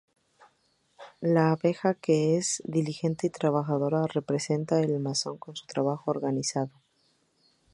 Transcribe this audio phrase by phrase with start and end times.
[1.35, 6.71] La abeja, que es diligente y trabajadora, representa el masón en su trabajo organizado.